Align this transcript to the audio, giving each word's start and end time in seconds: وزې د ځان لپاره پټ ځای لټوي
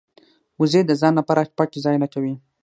وزې 0.59 0.81
د 0.85 0.91
ځان 1.01 1.13
لپاره 1.19 1.51
پټ 1.57 1.71
ځای 1.85 1.95
لټوي 2.03 2.33